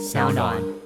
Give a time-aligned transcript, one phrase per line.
[0.00, 0.80] 小暖。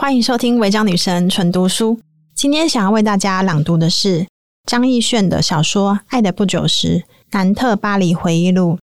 [0.00, 2.00] 欢迎收听违章女神纯读书。
[2.34, 4.26] 今天想要为大家朗读的是
[4.64, 8.76] 张亦绚的小说《爱的不久时：南特巴黎回忆录》。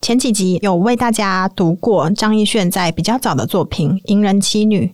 [0.00, 4.86] 前几集有为大家读过张亦绚在比较早的作品《银人妻女》。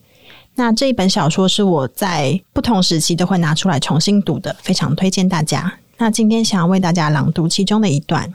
[0.56, 5.72] 那这一本小说是我在不同时期都会拿出来重新读的，非常推荐大家。
[5.98, 8.34] 那今天想要为大家朗读其中的一段：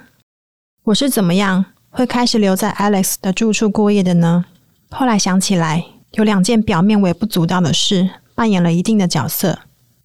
[0.86, 4.46] 我是怎么样会开始留在 Alex 的住处过夜的呢？
[4.90, 5.88] 后来想起来。
[6.12, 9.60] 有两件表面微不足道的事扮演了一定的角色。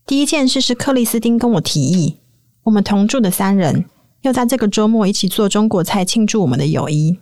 [0.07, 2.19] 第一件事是克里斯汀跟我提议，
[2.65, 3.85] 我们同住的三人
[4.23, 7.19] 要在这个周末一起做中国菜庆祝我们的友谊。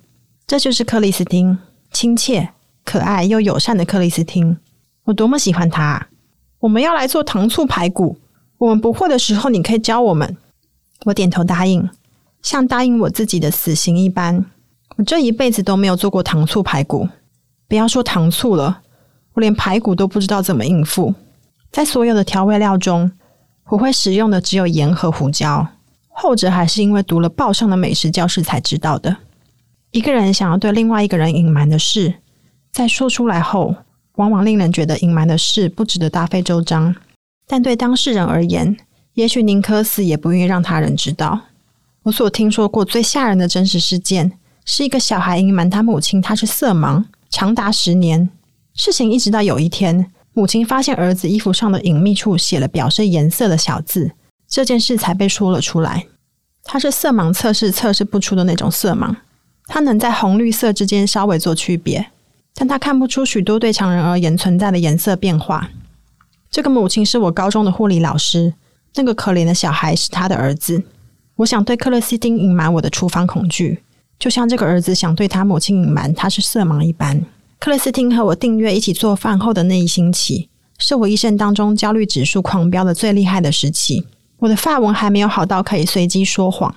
[0.47, 1.59] 这就是克里斯汀，
[1.93, 2.51] 亲切、
[2.85, 4.57] 可爱又友善的克里斯汀。
[5.05, 6.09] 我多么喜欢他！
[6.61, 8.19] 我们要来做糖醋排骨，
[8.59, 10.37] 我们不会的时候你可以教我们。
[11.05, 11.89] 我点头答应，
[12.43, 14.45] 像答应我自己的死刑一般。
[14.97, 17.09] 我这一辈子都没有做过糖醋排骨。
[17.71, 18.83] 不要说糖醋了，
[19.35, 21.15] 我连排骨都不知道怎么应付。
[21.71, 23.13] 在所有的调味料中，
[23.69, 25.65] 我会使用的只有盐和胡椒，
[26.09, 29.17] 后者还是因为读了报上的美食教室才知道的。
[29.93, 32.15] 一个人想要对另外一个人隐瞒的事，
[32.73, 33.77] 在说出来后，
[34.17, 36.97] 往往令人觉得隐瞒的事不值得大费周章。
[37.47, 38.77] 但对当事人而言，
[39.15, 41.39] 也许宁可死也不愿意让他人知道。
[42.03, 44.33] 我所听说过最吓人的真实事件，
[44.65, 47.05] 是一个小孩隐瞒他母亲他是色盲。
[47.31, 48.29] 长达十年，
[48.75, 54.11] 事情一直到有一天，母亲发现儿子衣服上的隐秘处写了表示颜色的小字，
[54.49, 56.07] 这件事才被说了出来。
[56.65, 59.15] 他是色盲测试测试不出的那种色盲，
[59.67, 62.11] 他能在红绿色之间稍微做区别，
[62.53, 65.71] 但他看不出许多对常人而言存在的颜色变化。
[66.51, 68.53] 这个母亲是我高中的护理老师，
[68.97, 70.83] 那个可怜的小孩是他的儿子。
[71.37, 73.83] 我想对克里斯汀隐瞒我的厨房恐惧。
[74.21, 77.25] 就像这个儿子想对他母亲隐瞒他是色盲一般，
[77.59, 84.07] 克里斯汀和我订阅一起做饭后的那一星期，是我一生当中焦虑指数狂飙的最厉害的时期。
[84.41, 86.75] 我的发文还没有好到可以随机说谎。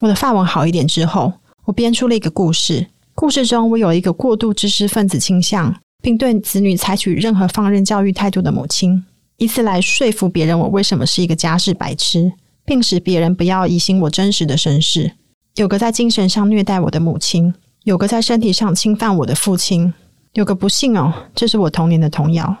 [0.00, 1.34] 我的发文好一点之后，
[1.66, 2.86] 我编出了一个故事。
[3.14, 9.04] 故事中，我有一个过度知识分子倾向，并对子女采取任何放任教育态度的母亲，
[9.36, 12.32] 以此来说服别人我为什么是一个家事白痴，
[12.64, 15.12] 并使别人不要疑心我真实的身世。
[15.54, 17.52] 有个在精神上虐待我的母亲，
[17.84, 19.92] 有个在身体上侵犯我的父亲，
[20.34, 22.56] 有个不幸哦，这是我童年的童谣。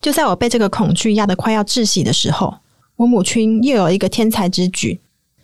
[0.00, 2.56] 就在我被这个恐惧压得快要窒息的时候，
[2.96, 5.00] 我母亲又有一个天才之举，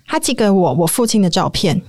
[0.07, 1.81] 她寄给我我父亲的照片。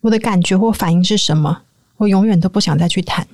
[0.00, 1.62] 我的感觉或反应是什么？
[1.98, 3.26] 我永远都不想再去谈。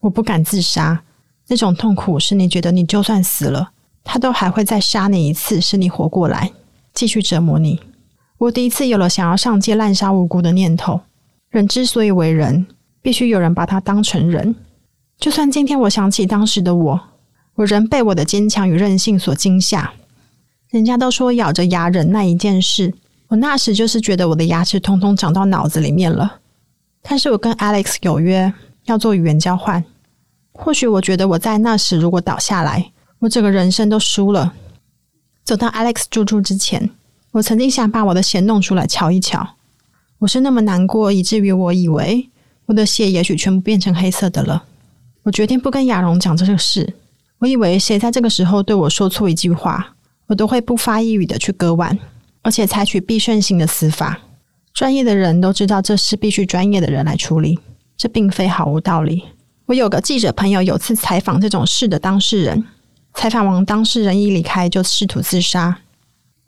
[0.00, 1.02] 我不敢自杀，
[1.48, 3.70] 那种痛苦是你觉得你就算死了，
[4.04, 6.52] 他都还会再杀你一次，使你活过来，
[6.94, 7.80] 继续折磨你。
[8.38, 11.00] 我第一次有了想要上街滥杀无辜的念头。
[11.50, 12.66] 人之所以为人，
[13.02, 14.54] 必须有人把他当成人。
[15.18, 17.00] 就算今天我想起当时的我，
[17.56, 19.92] 我仍被我的坚强与韧性所惊吓。
[20.70, 22.94] 人家都说咬着牙忍耐一件事，
[23.26, 26.40] 我那时就是觉得我的牙齿通通长到脑子里面了。
[27.02, 28.52] 但是我跟 Alex 有约
[28.84, 29.82] 要做语言交换。
[30.52, 34.52] 或许我觉得我在那时如果倒下来，我整个人生都输了。
[35.42, 36.90] 走到 Alex 住处之前。
[37.38, 39.48] 我曾经想把我的血弄出来瞧一瞧，
[40.18, 42.28] 我是那么难过，以至于我以为
[42.66, 44.64] 我的血也许全部变成黑色的了。
[45.22, 46.94] 我决定不跟亚荣讲这个事。
[47.38, 49.94] 我以为谁在这个时候对我说错一句话，
[50.26, 51.96] 我都会不发一语的去割腕，
[52.42, 54.18] 而且采取必胜性的死法。
[54.74, 57.60] 专业的人都知道这事必须专业的人来处理，
[57.96, 59.22] 这并非毫无道理。
[59.66, 62.64] 我有个记者朋友，有次采访这种事的当事人，
[63.14, 65.78] 采访完当事人一离开就试图自杀。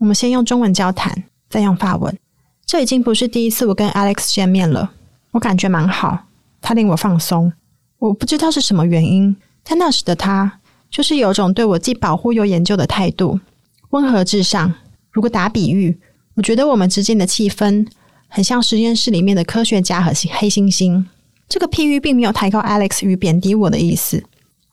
[0.01, 2.19] 我们先用中文交谈，再用法文。
[2.65, 4.93] 这已经不是第一次我跟 Alex 见面了，
[5.33, 6.21] 我感觉蛮好，
[6.63, 7.53] 他令我放松。
[7.99, 10.61] 我不知道是什么原因，但那时的他
[10.91, 13.39] 就是有种对我既保护又研究的态度，
[13.91, 14.73] 温和至上。
[15.11, 16.01] 如果打比喻，
[16.35, 17.87] 我觉得我们之间的气氛
[18.29, 21.05] 很像实验室里面的科学家和黑猩猩。
[21.47, 24.25] 这个譬喻并没有抬高 Alex 与贬低我的意思。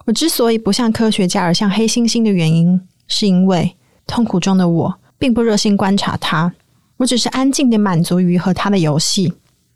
[0.05, 2.79] 我之所以不像科学家而像黑猩猩的原因，
[3.09, 3.75] 是因为
[4.05, 6.53] 痛苦中的我并不热心观察他，
[6.97, 9.33] 我只是安静地满足于和他的游戏。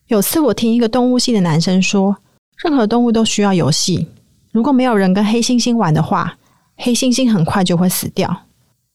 [0.07, 2.17] 有次我听一个动物系的男生说，
[2.63, 4.07] 任何动物都需要游戏。
[4.51, 6.37] 如果没有人跟黑猩猩玩的话，
[6.77, 8.43] 黑猩猩很快就会死掉。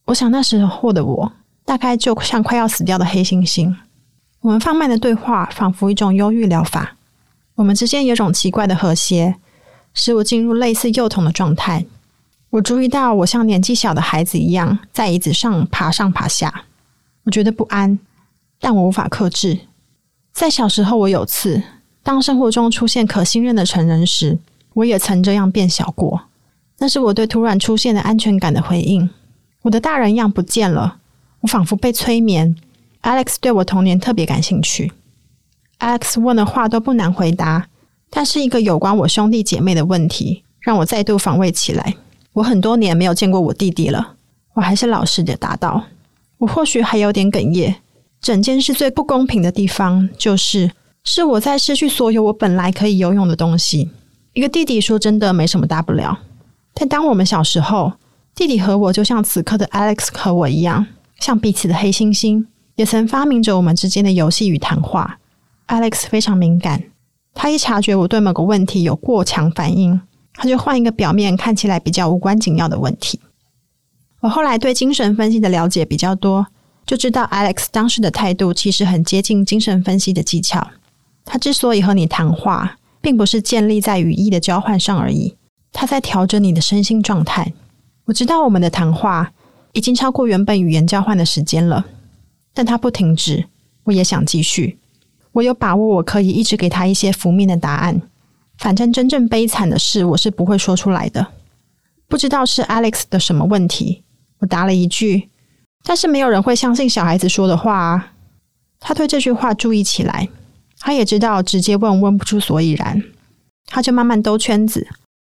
[0.07, 1.33] 我想那时候的我，
[1.65, 3.75] 大概就像快要死掉的黑猩猩。
[4.41, 6.97] 我们放慢的对话，仿佛一种忧郁疗法。
[7.57, 9.37] 我们之间有种奇怪的和谐。
[9.99, 11.87] 使我进入类似幼童的状态。
[12.51, 16.65] 我注意到，我像年纪小的孩子一样，在椅子上爬上爬下。
[17.25, 17.99] 我觉得不安，
[18.61, 19.59] 但我无法克制。
[20.33, 21.63] 在小时候，我有次
[22.03, 24.39] 当生活中出现可信任的成人时，
[24.75, 26.23] 我也曾这样变小过。
[26.79, 29.09] 那是我对突然出现的安全感的回应。
[29.63, 30.99] 我的大人样不见了，
[31.41, 32.55] 我仿佛被催眠。
[33.03, 34.93] Alex 对我童年特别感兴趣。
[35.79, 37.69] Alex 问的话都不难回答。
[38.09, 41.97] 但是一个有关我兄弟姐妹的问题，让我再度防卫起来。
[42.37, 44.15] 我很多年没有见过我弟弟了，
[44.53, 45.83] 我还是老实的答道。
[46.37, 47.77] 我或许还有点哽咽。
[48.21, 50.71] 整件事最不公平的地方，就是
[51.03, 53.91] 是我在失去所有我本来可以拥有的东西。
[54.35, 56.19] 一个弟弟说真的没什么大不了，
[56.75, 57.95] 但当我们小时候，
[58.35, 60.87] 弟弟和我就像此刻的 Alex 和我一样，
[61.21, 62.45] 像彼此的黑猩猩，
[62.75, 65.19] 也曾发明着我们之间的游戏与谈话。
[65.69, 66.83] Alex 非常敏感。
[67.33, 69.99] 他一察觉我对某个问题有过强反应，
[70.37, 73.19] 他就换一个表面看起来比较无关紧要的问题。
[74.21, 76.47] 我后来对精神分析的了解比较多，
[76.85, 80.69] 就知道 Alex 当时的态度其实很接近精神分析的技巧。
[81.25, 85.37] 他之所以和你谈话，并不是建立在语义的交换上而已，
[85.73, 87.53] 他在调整你的身心状态。
[88.05, 89.33] 我知道我们的谈话
[89.73, 91.87] 已经超过原本语言交换的时间了，
[92.55, 93.47] 但他不停止，
[93.85, 94.79] 我也想继续。
[95.33, 98.01] 我有把握，我可以一直给他一些负面的答案。
[98.59, 101.27] 反正真正悲惨的事，我是不会说出来的。
[102.09, 104.05] 不知道是 Alex 的什么问题，
[104.39, 105.29] 我答了一句，
[105.83, 108.13] 但是没有人会相信小孩子说的话啊。
[108.79, 110.29] 他对这句话注意起来，
[110.79, 113.03] 他也知道直接问问不出所以然，
[113.67, 114.87] 他就慢慢兜圈子。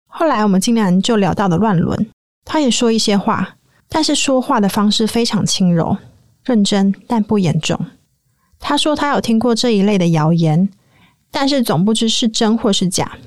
[0.06, 2.06] 后来我们竟然就聊到了乱伦。
[2.44, 3.56] 他也说一些话，
[3.88, 5.97] 但是说话的方式非常轻柔、
[6.44, 7.79] 认真，但不严重。
[8.59, 10.69] 他说他有听过这一类的谣言，
[11.35, 13.19] 但是总不知是真或是假。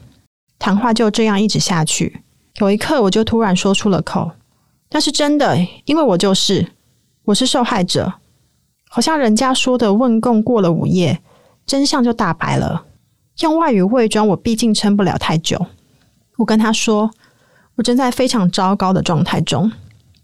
[0.57, 2.21] 谈话就这样一直下去。
[2.59, 4.31] 有一刻，我就突然说出了口
[4.91, 6.71] ：“那是真的，因为我就是，
[7.25, 8.13] 我是受害者。”
[8.89, 11.19] 好像人家说的“问供过了午夜，
[11.65, 12.85] 真相就大白了。”
[13.43, 15.67] 用外语伪装，我毕竟撑不了太久。
[16.37, 17.11] 我跟他说
[17.75, 19.69] ：“我正在非常糟糕的状态中，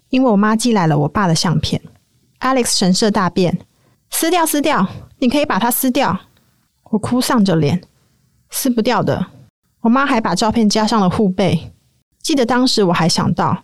[0.10, 1.82] 因为我妈寄来了我爸的相片。
[2.40, 3.60] ”Alex 神色大变。
[4.10, 4.88] 撕掉，撕掉！
[5.20, 6.18] 你可以把它撕掉。
[6.94, 7.82] 我哭丧着脸，
[8.52, 9.26] 撕不掉的。
[9.82, 11.72] 我妈还把照片加上了护背。
[12.22, 13.64] 记得当时我还想到，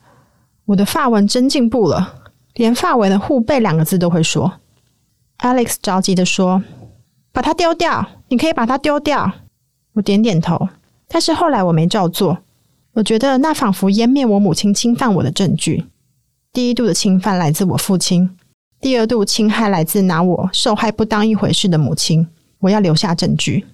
[0.65, 2.23] 我的发文真进步了，
[2.55, 4.51] 连发文的护背两个字都会说。
[5.37, 6.63] Alex 着急的说
[7.31, 8.03] ：“把它丢掉！
[8.29, 9.31] 你可以把它丢掉。”
[9.93, 10.67] 我点点头，
[11.07, 12.39] 但是后来我没照做。
[12.93, 15.85] 我觉得那仿佛湮灭我母亲侵犯我的证据。
[16.51, 18.35] 第一度的侵犯来自我父亲。
[18.81, 22.27] 第二度侵害来自拿我受害不当一回事的母亲，
[22.59, 23.65] 我要留下证据。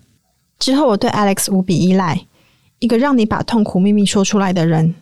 [0.57, 2.25] 之后我对 Alex 无比依赖，
[2.79, 4.95] 一个让你把痛苦秘密说出来的人，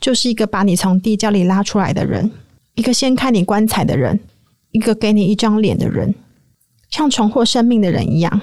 [0.00, 2.30] 就是一个把你从地窖里拉出来的人，
[2.74, 4.20] 一个掀开你棺材的人，
[4.72, 6.14] 一个给你一张脸的人，
[6.90, 8.40] 像重获生命的人一样。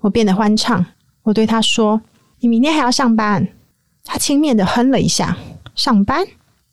[0.00, 0.84] 我变得欢畅，
[1.22, 2.02] 我对他说
[2.40, 3.48] ：“你明天还要上班。”
[4.04, 5.36] 他轻蔑地哼了一下
[5.76, 6.26] ：“上班？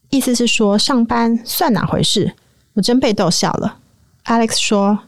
[0.09, 2.33] 意思是说上班算哪回事？”
[2.73, 3.77] 我真被逗笑了。
[4.25, 4.99] Alex 说：“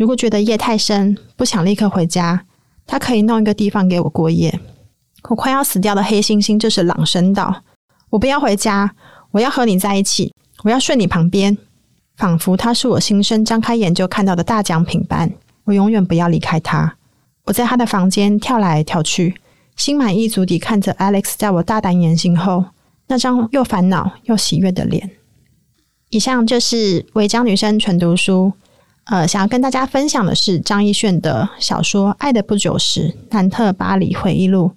[0.00, 2.46] 如果觉得夜太深，不想立刻回家，
[2.86, 4.58] 他可以弄一个地方给我过夜。”
[5.28, 7.54] 我快要死掉的黑猩猩这时朗声道
[8.08, 8.94] ：“我不要回家，
[9.30, 10.32] 我要和你在一起，
[10.64, 11.58] 我要睡你旁边，
[12.16, 15.30] 仿佛他是我新生张开眼就看到的大奖品般。
[15.64, 16.96] 我永远不要离开他。”
[17.44, 19.34] 我在他的房间跳来跳去，
[19.76, 22.64] 心满意足地看着 Alex 在我大胆言行后
[23.08, 25.10] 那张又烦恼又喜悦的脸。
[26.08, 28.54] 以上就是违章女生纯读书，
[29.10, 34.70] 呃，想要跟大家分享的是张艺炫的小说《爱的不久时：南特巴黎回忆录》。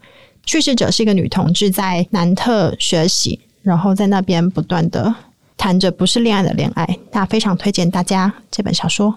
[0.43, 5.13] 叙事者是一个女同志，在南特学习，然后在那边不断的
[5.55, 6.97] 谈着不是恋爱的恋爱。
[7.11, 9.13] 那非常推荐大家这本小说。